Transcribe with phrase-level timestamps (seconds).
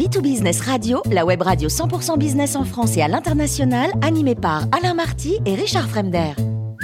[0.00, 4.94] B2Business Radio, la web radio 100% business en France et à l'international, animée par Alain
[4.94, 6.30] Marty et Richard Fremder.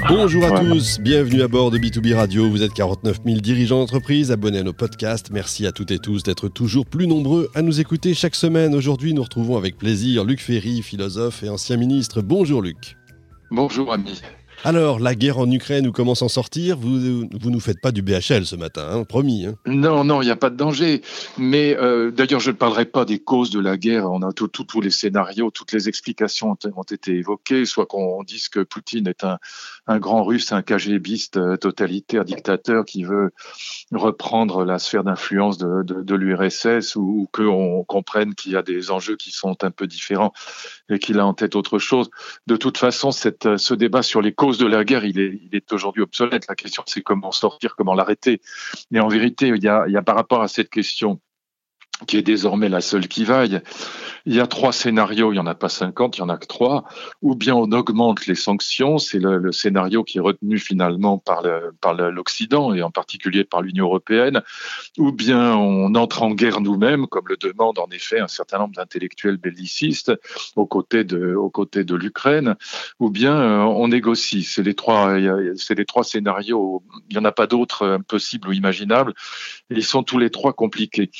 [0.06, 2.46] Bonjour à tous, bienvenue à bord de B2B Radio.
[2.50, 5.30] Vous êtes 49 000 dirigeants d'entreprise, abonnés à nos podcasts.
[5.30, 8.74] Merci à toutes et tous d'être toujours plus nombreux à nous écouter chaque semaine.
[8.74, 12.20] Aujourd'hui, nous retrouvons avec plaisir Luc Ferry, philosophe et ancien ministre.
[12.20, 12.98] Bonjour Luc.
[13.50, 14.20] Bonjour ami.
[14.66, 18.02] Alors, la guerre en Ukraine, ou comment s'en sortir Vous vous nous faites pas du
[18.02, 19.46] BHL ce matin, hein, promis.
[19.46, 19.54] Hein.
[19.64, 21.02] non, non, il n'y a pas de danger.
[21.38, 24.10] Mais euh, d'ailleurs, je ne parlerai pas des causes de la guerre.
[24.10, 27.64] On a tous les scénarios, toutes les explications ont, été évoquées.
[27.64, 33.04] Soit qu'on dise que Poutine est un, grand russe, un KGBiste euh, totalitaire, dictateur qui
[33.04, 33.30] veut
[33.92, 39.14] reprendre la sphère d'influence de, l'URSS, ou, ou qu'on comprenne qu'il y a des enjeux
[39.14, 40.32] qui sont un peu différents
[40.88, 42.10] et qu'il a en tête autre chose.
[42.48, 45.72] De toute façon, ce débat sur les causes de la guerre, il est, il est
[45.72, 46.46] aujourd'hui obsolète.
[46.48, 48.40] La question, c'est comment sortir, comment l'arrêter.
[48.92, 51.20] Et en vérité, il y, a, il y a par rapport à cette question
[52.06, 53.62] qui est désormais la seule qui vaille,
[54.26, 56.36] il y a trois scénarios, il n'y en a pas 50, il y en a
[56.36, 56.84] que trois.
[57.22, 61.42] Ou bien on augmente les sanctions, c'est le, scénario qui est retenu finalement par
[62.10, 64.42] l'Occident et en particulier par l'Union européenne.
[64.98, 68.74] Ou bien on entre en guerre nous-mêmes, comme le demande en effet un certain nombre
[68.74, 70.12] d'intellectuels bellicistes
[70.56, 72.56] aux côtés de, l'Ukraine.
[72.98, 74.42] Ou bien euh, on négocie.
[74.42, 75.14] C'est les trois,
[76.02, 76.82] scénarios.
[77.08, 79.14] Il n'y en a pas d'autres possibles ou imaginables.
[79.70, 81.10] Ils sont tous les trois compliqués.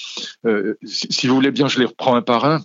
[0.44, 2.60] Euh, si, vous voulez bien, je les reprends un par un.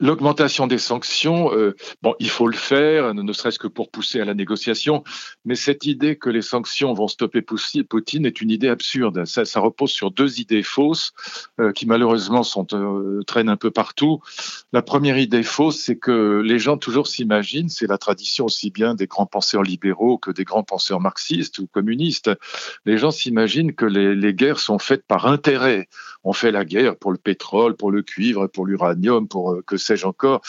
[0.00, 4.24] L'augmentation des sanctions, euh, bon, il faut le faire, ne serait-ce que pour pousser à
[4.24, 5.04] la négociation,
[5.44, 9.24] mais cette idée que les sanctions vont stopper Poutine est une idée absurde.
[9.24, 11.12] Ça, ça repose sur deux idées fausses
[11.60, 14.20] euh, qui malheureusement sont, euh, traînent un peu partout.
[14.72, 18.94] La première idée fausse, c'est que les gens toujours s'imaginent, c'est la tradition aussi bien
[18.94, 22.30] des grands penseurs libéraux que des grands penseurs marxistes ou communistes,
[22.84, 25.88] les gens s'imaginent que les, les guerres sont faites par intérêt.
[26.26, 29.76] On fait la guerre pour le pétrole, pour le cuivre, pour l'uranium, pour euh, que
[29.76, 30.42] sais-je encore.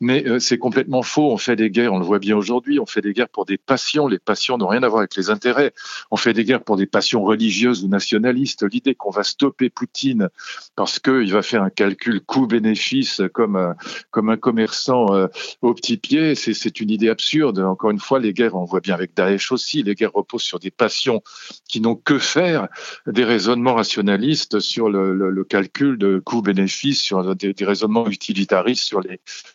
[0.00, 1.30] Mais euh, c'est complètement faux.
[1.30, 3.56] On fait des guerres, on le voit bien aujourd'hui, on fait des guerres pour des
[3.56, 4.08] passions.
[4.08, 5.72] Les passions n'ont rien à voir avec les intérêts.
[6.10, 8.64] On fait des guerres pour des passions religieuses ou nationalistes.
[8.70, 10.28] L'idée qu'on va stopper Poutine
[10.74, 13.76] parce qu'il va faire un calcul coût-bénéfice comme un,
[14.10, 15.28] comme un commerçant euh,
[15.62, 17.60] au petit pied, c'est une idée absurde.
[17.60, 20.58] Encore une fois, les guerres, on voit bien avec Daesh aussi, les guerres reposent sur
[20.58, 21.22] des passions
[21.68, 22.68] qui n'ont que faire
[23.06, 29.00] des raisonnements rationalistes sur le, le, calcul de coût-bénéfice, sur des, raisonnements utilitaristes sur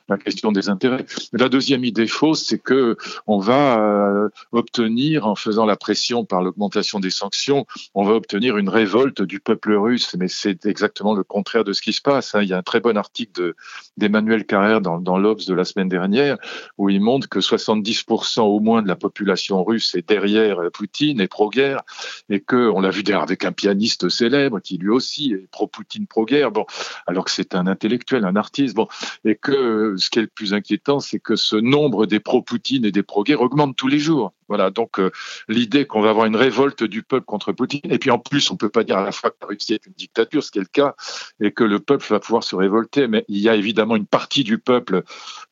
[0.07, 1.05] la question des intérêts.
[1.33, 6.41] La deuxième idée fausse, c'est que on va euh, obtenir, en faisant la pression par
[6.41, 10.15] l'augmentation des sanctions, on va obtenir une révolte du peuple russe.
[10.17, 12.35] Mais c'est exactement le contraire de ce qui se passe.
[12.35, 12.41] Hein.
[12.41, 13.53] Il y a un très bon article
[13.97, 16.37] d'Emmanuel Carrère dans, l'Obs de la semaine dernière
[16.77, 21.27] où il montre que 70% au moins de la population russe est derrière Poutine, et
[21.27, 21.81] pro-guerre,
[22.29, 26.05] et que on l'a vu d'ailleurs avec un pianiste célèbre qui lui aussi est pro-Poutine,
[26.05, 26.51] pro-guerre.
[26.51, 26.65] Bon,
[27.07, 28.75] alors que c'est un intellectuel, un artiste.
[28.75, 28.87] Bon,
[29.23, 32.91] et que ce qui est le plus inquiétant, c'est que ce nombre des pro-Poutine et
[32.91, 34.33] des pro-guerre augmente tous les jours.
[34.47, 35.11] Voilà, donc euh,
[35.47, 38.57] l'idée qu'on va avoir une révolte du peuple contre Poutine, et puis en plus, on
[38.57, 40.61] peut pas dire à la fois que la Russie est une dictature, ce qui est
[40.61, 40.95] le cas,
[41.39, 44.43] et que le peuple va pouvoir se révolter, mais il y a évidemment une partie
[44.43, 45.03] du peuple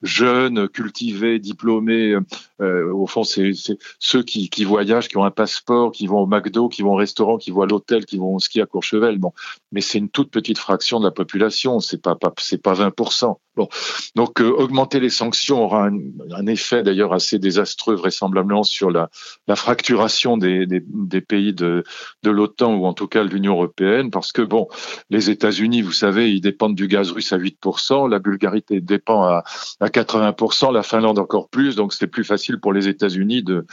[0.04, 2.18] jeune, cultivé, diplômé,
[2.62, 3.52] euh, au fond, c'est
[4.00, 6.98] ceux qui, qui, voyagent, qui ont un passeport, qui vont au McDo, qui vont au
[6.98, 9.18] restaurant, qui vont à l'hôtel, qui vont au ski à Courchevel.
[9.18, 9.34] Bon,
[9.72, 13.38] mais c'est une toute petite fraction de la population, c'est pas, pas c'est pas 20%.
[13.56, 13.70] Bon,
[14.16, 16.00] donc euh, augmenter les sanctions aura un,
[16.32, 19.12] un effet d'ailleurs assez désastreux vraisemblablement sur la,
[19.48, 21.84] la fracturation des, des, des, pays de,
[22.24, 24.68] de l'OTAN ou en tout cas de l'Union européenne, parce que bon,
[25.12, 29.44] les États-Unis, vous savez, ils dépendent du gaz russe à 8%, la Bulgarie dépend à,
[29.80, 33.68] à 80%, la Finlande encore plus, donc c'est plus facile pour les États-Unis de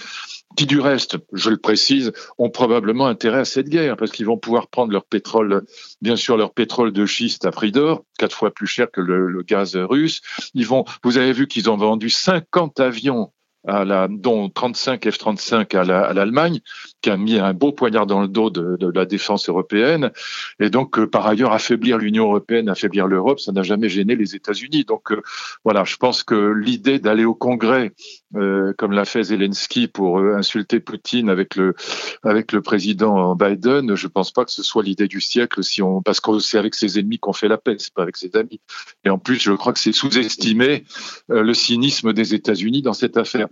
[0.56, 4.36] qui du reste, je le précise, ont probablement intérêt à cette guerre parce qu'ils vont
[4.36, 5.64] pouvoir prendre leur pétrole,
[6.02, 9.28] bien sûr leur pétrole de schiste à prix d'or, quatre fois plus cher que le,
[9.28, 10.20] le gaz russe.
[10.54, 13.32] Ils vont, vous avez vu qu'ils ont vendu 50 avions
[13.66, 16.60] à la, dont 35 F-35 à l'Allemagne, la,
[17.02, 20.10] qui a mis un beau poignard dans le dos de, de la défense européenne.
[20.60, 24.34] Et donc, euh, par ailleurs, affaiblir l'Union européenne, affaiblir l'Europe, ça n'a jamais gêné les
[24.34, 24.84] États-Unis.
[24.84, 25.22] Donc, euh,
[25.64, 27.92] voilà, je pense que l'idée d'aller au Congrès,
[28.36, 31.74] euh, comme l'a fait Zelensky pour euh, insulter Poutine avec le
[32.22, 36.00] avec le président Biden, je pense pas que ce soit l'idée du siècle, si on
[36.02, 38.60] parce que c'est avec ses ennemis qu'on fait la paix, c'est pas avec ses amis.
[39.04, 40.84] Et en plus, je crois que c'est sous-estimer
[41.30, 43.48] euh, le cynisme des États-Unis dans cette affaire.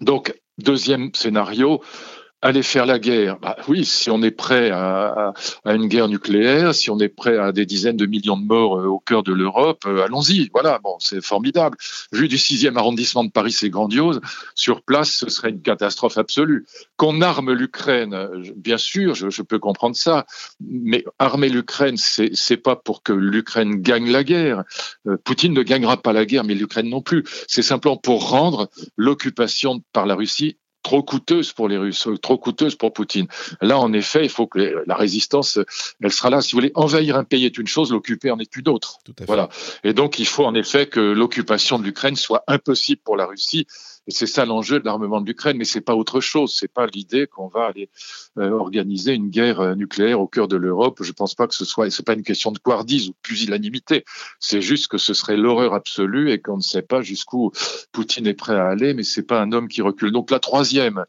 [0.00, 1.80] Donc, deuxième scénario,
[2.42, 3.38] aller faire la guerre.
[3.40, 5.32] Bah, oui, si on est prêt à,
[5.64, 8.86] une guerre nucléaire, si on est prêt à des dizaines de millions de morts euh,
[8.86, 10.48] au cœur de l'Europe, euh, allons-y.
[10.52, 11.76] Voilà, bon, c'est formidable.
[12.12, 14.20] Vu du sixième arrondissement de Paris, c'est grandiose.
[14.54, 16.66] Sur place, ce serait une catastrophe absolue.
[16.96, 20.26] Qu'on arme l'Ukraine, bien sûr, je, peux comprendre ça,
[20.60, 24.64] mais armer l'Ukraine, c'est c'est pas pour que l'Ukraine gagne la guerre.
[25.06, 27.24] Euh, Poutine ne gagnera pas la guerre, mais l'Ukraine non plus.
[27.48, 32.76] C'est simplement pour rendre l'occupation par la Russie trop coûteuse pour les Russes, trop coûteuse
[32.76, 33.26] pour Poutine.
[33.60, 35.58] Là, en effet, il faut que la résistance,
[36.00, 36.40] elle sera là.
[36.40, 38.98] Si vous voulez, envahir un pays est une chose, l'occuper en est une autre.
[39.26, 39.48] Voilà.
[39.82, 43.66] Et donc, il faut en effet que l'occupation de l'Ukraine soit impossible pour la Russie
[44.06, 46.54] et c'est ça l'enjeu de l'armement de l'Ukraine, mais c'est pas autre chose.
[46.54, 47.90] C'est pas l'idée qu'on va aller
[48.38, 51.02] euh, organiser une guerre euh, nucléaire au cœur de l'Europe.
[51.02, 54.04] Je pense pas que ce soit, c'est pas une question de couardise ou de pusillanimité.
[54.38, 57.50] C'est juste que ce serait l'horreur absolue et qu'on ne sait pas jusqu'où
[57.92, 60.12] Poutine est prêt à aller, mais c'est pas un homme qui recule.
[60.12, 61.04] Donc la troisième,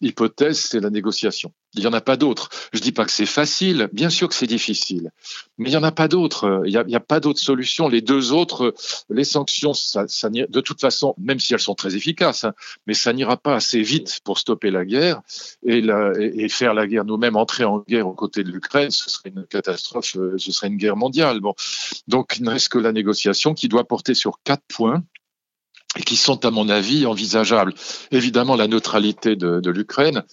[0.00, 1.52] hypothèse, c'est la négociation.
[1.74, 2.48] Il n'y en a pas d'autre.
[2.72, 5.12] Je dis pas que c'est facile, bien sûr que c'est difficile,
[5.56, 6.62] mais il n'y en a pas d'autre.
[6.66, 7.88] Il n'y a, pas d'autre solution.
[7.88, 8.74] Les deux autres,
[9.08, 12.54] les sanctions, de toute façon, même si elles sont très efficaces, hein,
[12.86, 15.20] mais ça n'ira pas assez vite pour stopper la guerre
[15.64, 19.46] et, faire la guerre nous-mêmes, entrer en guerre aux côtés de l'Ukraine, ce serait une
[19.46, 21.38] catastrophe, euh, ce serait une guerre mondiale.
[21.40, 21.54] Bon,
[22.08, 25.04] donc il ne reste que la négociation qui doit porter sur quatre points
[25.96, 27.74] et qui sont, à mon avis, envisageables.
[28.10, 30.24] Évidemment, la neutralité de l'Ukraine,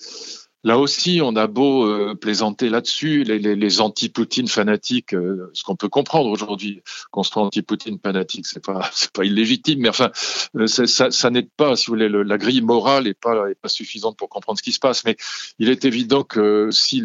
[0.67, 5.87] Là aussi, on a beau euh, plaisanter là-dessus, les, anti-Poutine fanatiques, euh, ce qu'on peut
[5.87, 10.11] comprendre aujourd'hui, qu'on soit anti-Poutine fanatique, c'est pas c'est pas illégitime, mais enfin,
[10.57, 14.17] euh, ça, ça n'aide pas, si vous voulez, le, la grille morale est pas suffisante
[14.17, 15.05] pour comprendre ce qui se passe.
[15.05, 15.15] Mais
[15.57, 17.01] il est évident que si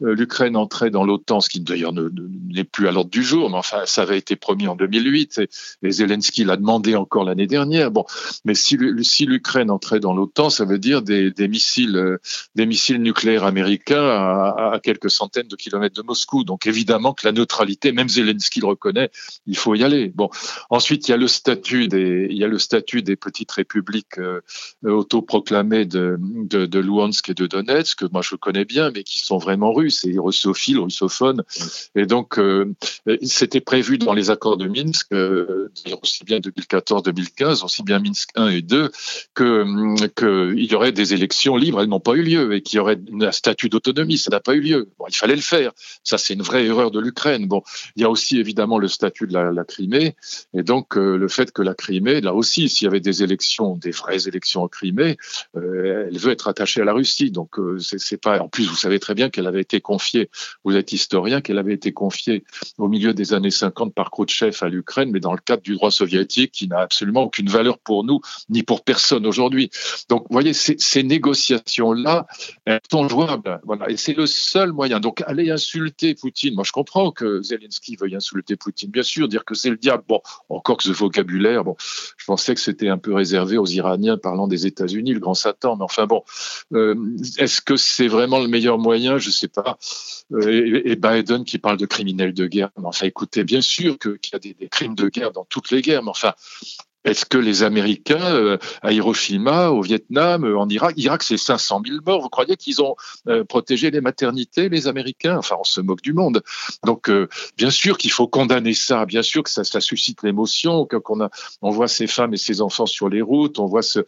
[0.00, 3.82] l'Ukraine entrait dans l'OTAN, ce qui d'ailleurs n'est plus à l'ordre du jour, mais enfin,
[3.84, 5.40] ça avait été promis en 2008
[5.82, 7.90] et, Zelensky l'a demandé encore l'année dernière.
[7.90, 8.04] Bon,
[8.44, 12.18] mais si, l'Ukraine entrait dans l'OTAN, ça veut dire des missiles,
[12.54, 16.44] des missiles nucléaire américain à, quelques centaines de kilomètres de Moscou.
[16.44, 19.10] Donc évidemment que la neutralité, même Zelensky le reconnaît,
[19.46, 20.12] il faut y aller.
[20.14, 20.30] Bon,
[20.70, 24.18] ensuite il y a le statut des, il y a le statut des petites républiques
[24.18, 24.40] euh,
[24.84, 29.20] autoproclamées de, de, de Luhansk et de Donetsk, que moi je connais bien, mais qui
[29.20, 31.42] sont vraiment russes et russophiles, russophones.
[31.94, 32.74] Et donc euh,
[33.22, 35.70] c'était prévu dans les accords de Minsk, euh,
[36.02, 38.90] aussi bien 2014-2015, aussi bien Minsk 1 et 2,
[39.34, 39.62] que
[40.08, 41.80] qu'il y aurait des élections libres.
[41.80, 44.16] Elles n'ont pas eu lieu et qu'il aurait un statut d'autonomie.
[44.16, 44.88] Ça n'a pas eu lieu.
[44.98, 45.72] Bon, il fallait le faire.
[46.04, 47.46] Ça, c'est une vraie erreur de l'Ukraine.
[47.46, 47.62] Bon,
[47.96, 50.16] il y a aussi évidemment le statut de la, la Crimée,
[50.54, 53.76] et donc euh, le fait que la Crimée, là aussi, s'il y avait des élections,
[53.76, 55.18] des vraies élections en Crimée,
[55.54, 57.30] euh, elle veut être attachée à la Russie.
[57.30, 58.40] Donc euh, c'est pas.
[58.40, 60.30] En plus, vous savez très bien qu'elle avait été confiée.
[60.64, 62.44] Vous êtes historien, qu'elle avait été confiée
[62.78, 65.90] au milieu des années 50 par Khrouchtchev à l'Ukraine, mais dans le cadre du droit
[65.90, 69.70] soviétique, qui n'a absolument aucune valeur pour nous ni pour personne aujourd'hui.
[70.08, 72.26] Donc, vous voyez, ces, ces négociations-là,
[72.90, 73.60] sont jouables.
[73.64, 73.90] Voilà.
[73.90, 75.00] Et c'est le seul moyen.
[75.00, 79.44] Donc, aller insulter Poutine, moi je comprends que Zelensky veuille insulter Poutine, bien sûr, dire
[79.44, 80.04] que c'est le diable.
[80.08, 84.16] Bon, encore que ce vocabulaire, bon, je pensais que c'était un peu réservé aux Iraniens
[84.16, 85.76] parlant des États-Unis, le grand Satan.
[85.76, 86.22] Mais enfin bon,
[86.72, 86.94] euh,
[87.38, 89.18] est-ce que c'est vraiment le meilleur moyen?
[89.18, 89.78] Je sais pas.
[90.32, 92.70] Euh, et, Biden qui parle de criminels de guerre.
[92.78, 95.82] Mais enfin, écoutez, bien sûr qu'il y a des crimes de guerre dans toutes les
[95.82, 96.32] guerres, mais enfin,
[97.04, 101.82] est-ce que les Américains euh, à Hiroshima, au Vietnam, euh, en Irak, Irak c'est 500
[101.84, 102.22] 000 morts.
[102.22, 102.94] Vous croyez qu'ils ont
[103.28, 105.36] euh, protégé les maternités, les Américains?
[105.36, 106.42] Enfin, on se moque du monde.
[106.84, 107.10] Donc,
[107.56, 109.04] bien sûr qu'il faut condamner ça.
[109.06, 112.86] Bien sûr que ça, suscite l'émotion, qu'on a, on voit ces femmes et ces enfants
[112.86, 114.00] sur les routes, on voit ce,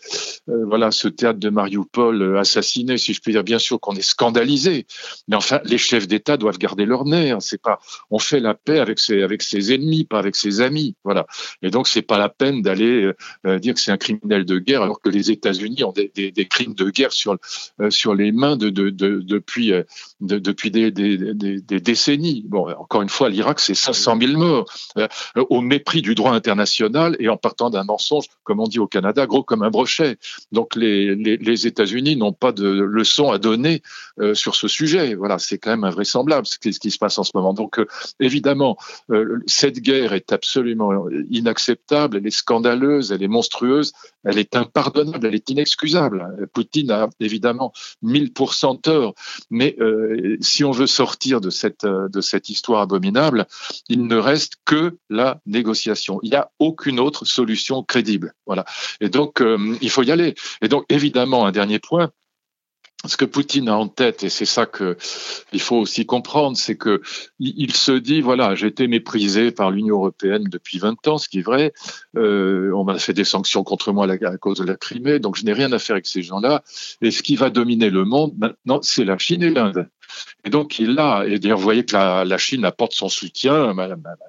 [0.46, 3.44] voilà, ce théâtre de Mariupol assassiné, si je puis dire.
[3.44, 4.86] Bien sûr qu'on est scandalisé.
[5.28, 7.36] Mais enfin, les chefs d'État doivent garder leur nez.
[7.40, 7.80] C'est pas,
[8.10, 10.94] on fait la paix avec ses, avec ses ennemis, pas avec ses amis.
[11.04, 11.26] Voilà.
[11.62, 14.58] Et donc, c'est pas la peine d'aller euh, euh, dire que c'est un criminel de
[14.58, 16.10] guerre, alors que les États-Unis ont des,
[16.48, 17.36] crimes de guerre sur,
[17.80, 19.72] euh, sur les mains de, de, de, depuis,
[20.20, 20.90] depuis des,
[21.80, 22.44] décennies.
[22.46, 24.66] Bon, encore une fois, l'Irak, c'est 500 000 morts,
[25.36, 29.26] au mépris du droit international et en partant d'un mensonge, comme on dit au Canada,
[29.26, 30.16] gros comme un brochet.
[30.52, 33.82] Donc les, les, États-Unis n'ont pas de leçon à donner
[34.34, 35.14] sur ce sujet.
[35.14, 37.54] Voilà, c'est quand même invraisemblable ce qui, ce qui, se passe en ce moment.
[37.54, 37.80] Donc
[38.20, 38.76] évidemment,
[39.46, 42.30] cette guerre est absolument inacceptable, elle est
[42.82, 43.92] elle est monstrueuse,
[44.24, 46.48] elle est impardonnable, elle est inexcusable.
[46.52, 49.14] Poutine a évidemment 1000% tort,
[49.50, 53.46] mais euh, si on veut sortir de cette, euh, de cette histoire abominable,
[53.88, 56.20] il ne reste que la négociation.
[56.22, 58.34] Il n'y a aucune autre solution crédible.
[58.46, 58.64] Voilà.
[59.00, 60.34] Et donc, euh, il faut y aller.
[60.62, 62.10] Et donc, évidemment, un dernier point,
[63.06, 64.96] ce que Poutine a en tête, et c'est ça que
[65.52, 67.02] il faut aussi comprendre, c'est que
[67.38, 71.40] il, se dit voilà, j'ai été méprisé par l'Union européenne depuis 20 ans, ce qui
[71.40, 71.72] est vrai.
[72.16, 75.44] Euh, on m'a fait des sanctions contre moi à, cause de la Crimée, donc je
[75.44, 76.62] n'ai rien à faire avec ces gens-là.
[77.02, 79.88] Et ce qui va dominer le monde maintenant, c'est la Chine et l'Inde.
[80.44, 83.74] Et donc il a, et d'ailleurs vous voyez que la, Chine apporte son soutien.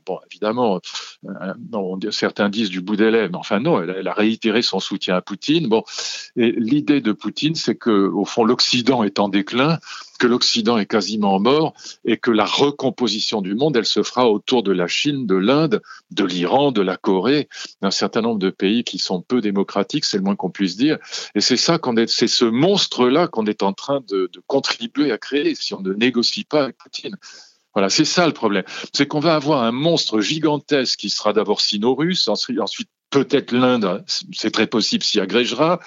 [0.05, 0.79] Bon, évidemment,
[1.25, 5.15] euh, certains disent du bout des lèvres, mais enfin non, elle, a réitéré son soutien
[5.15, 5.67] à Poutine.
[5.67, 5.83] Bon,
[6.35, 9.79] et l'idée de Poutine, c'est que au fond l'Occident est en déclin
[10.17, 11.73] que l'Occident est quasiment mort
[12.05, 15.81] et que la recomposition du monde, elle se fera autour de la Chine, de l'Inde,
[16.11, 17.49] de l'Iran, de la Corée,
[17.81, 20.97] d'un certain nombre de pays qui sont peu démocratiques, c'est le moins qu'on puisse dire.
[21.35, 25.11] Et c'est ça qu'on est, c'est ce monstre-là qu'on est en train de, de contribuer
[25.11, 27.15] à créer si on ne négocie pas avec Poutine.
[27.73, 28.63] Voilà, c'est ça le problème.
[28.93, 32.57] C'est qu'on va avoir un monstre gigantesque qui sera d'abord sino-russe, ensuite
[33.15, 34.03] peut-être l'Inde,
[34.33, 35.79] c'est très possible, s'y agrégera.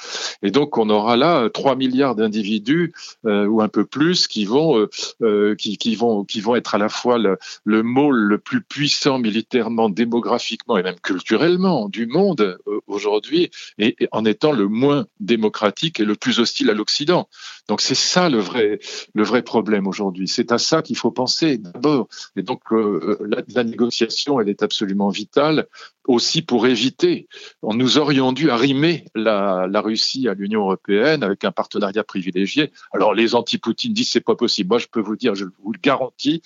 [0.43, 2.95] Et donc, on aura là 3 milliards d'individus
[3.27, 4.89] euh, ou un peu plus qui vont, euh,
[5.21, 9.19] euh, qui, vont, qui vont être à la fois le, le môle le plus puissant
[9.19, 16.07] militairement, démographiquement et même culturellement du monde aujourd'hui, et, en étant le moins démocratique et
[16.07, 17.29] le plus hostile à l'Occident.
[17.69, 18.79] Donc, c'est ça le vrai,
[19.15, 20.29] le vrai problème aujourd'hui.
[20.29, 22.09] C'est à ça qu'il faut penser d'abord.
[22.37, 25.67] Et donc, la négociation, elle est absolument vitale
[26.09, 27.18] aussi pour éviter.
[27.63, 32.73] Nous aurions dû arrimer la, la Russie à l'Union européenne avec un partenariat privilégié.
[32.93, 34.69] Alors les anti-Poutine disent c'est pas possible.
[34.69, 36.43] Moi je peux vous dire, je vous le garantis,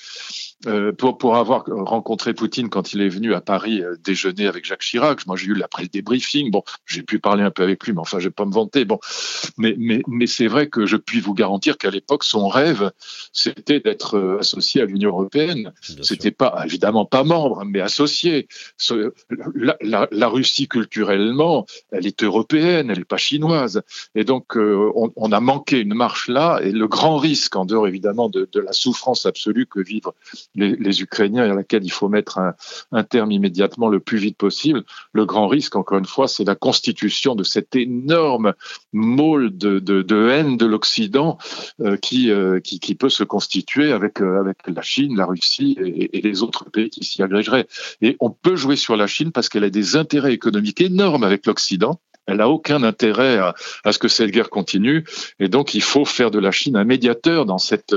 [0.66, 4.64] euh, pour, pour avoir rencontré Poutine quand il est venu à Paris euh, déjeuner avec
[4.64, 5.26] Jacques Chirac.
[5.26, 6.52] Moi, j'ai eu après le débriefing.
[6.52, 8.84] Bon, j'ai pu parler un peu avec lui, mais enfin, je vais pas me vanter.
[8.84, 9.00] Bon,
[9.58, 12.92] mais mais mais c'est vrai que je puis vous garantir qu'à l'époque, son rêve,
[13.32, 15.72] c'était d'être euh, associé à l'Union européenne.
[16.02, 18.46] C'était pas évidemment pas membre, mais associé.
[19.54, 23.82] La, la, la, Russie culturellement, elle est européenne, elle est pas chinoise,
[24.14, 26.60] et donc on, on, a manqué une marche là.
[26.62, 30.12] Et le grand risque, en dehors évidemment de, la souffrance absolue que vivent
[30.54, 32.38] les, Ukrainiens et à laquelle il faut mettre
[32.92, 34.84] un, terme immédiatement le plus vite possible.
[35.12, 38.54] Le grand risque, encore une fois, c'est la constitution de cette énorme
[38.92, 41.38] môle de, haine de l'Occident
[41.80, 46.70] euh, euh, qui, peut se constituer avec, euh, la Chine, la Russie et, les autres
[46.70, 47.66] pays qui s'y agrégeraient.
[48.00, 51.46] Et on peut jouer sur la Chine parce qu'elle a des intérêts économiques énormes avec
[51.46, 52.00] l'Occident.
[52.26, 55.04] Elle n'a aucun intérêt à, à, ce que cette guerre continue.
[55.40, 57.94] Et donc, il faut faire de la Chine un médiateur dans cette,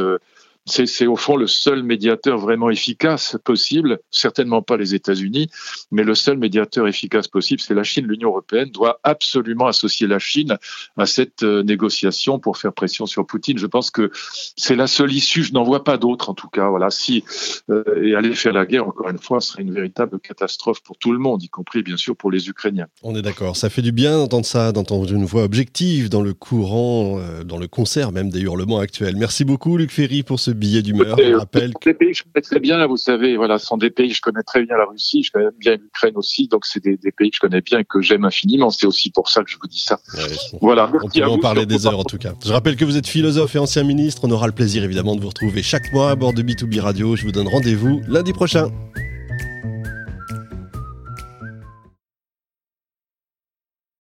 [0.65, 5.50] c'est au fond le seul médiateur vraiment efficace possible, certainement pas les États-Unis,
[5.91, 8.07] mais le seul médiateur efficace possible, c'est la Chine.
[8.07, 10.57] L'Union européenne doit absolument associer la Chine
[10.98, 13.57] à cette euh, négociation pour faire pression sur Poutine.
[13.57, 14.12] Je pense que
[14.57, 15.43] c'est la seule issue.
[15.43, 16.69] Je n'en vois pas d'autre, en tout cas.
[16.69, 17.24] Voilà, si
[17.69, 21.12] euh, et aller faire la guerre, encore une fois, serait une véritable catastrophe pour tout
[21.12, 22.88] le monde, y compris bien sûr pour les Ukrainiens.
[23.03, 23.55] On est d'accord.
[23.55, 27.57] Ça fait du bien d'entendre ça, d'entendre une voix objective dans le courant, euh, dans
[27.57, 29.15] le concert même des hurlements actuels.
[29.15, 31.17] Merci beaucoup, Luc Ferry, pour ce billet d'humeur.
[31.38, 31.74] rappelle.
[31.83, 34.21] Des pays que je connais très bien, vous savez, voilà, ce sont des pays, je
[34.21, 37.35] connais très bien la Russie, je connais bien l'Ukraine aussi, donc c'est des, pays que
[37.35, 38.69] je connais bien et que j'aime infiniment.
[38.69, 40.00] C'est aussi pour ça que je vous dis ça.
[40.62, 40.89] voilà.
[41.03, 42.33] On peut en parler des heures en tout cas.
[42.45, 44.21] Je rappelle que vous êtes philosophe et ancien ministre.
[44.25, 47.15] On aura le plaisir évidemment de vous retrouver chaque mois à bord de B2B Radio.
[47.15, 48.71] Je vous donne rendez-vous lundi prochain.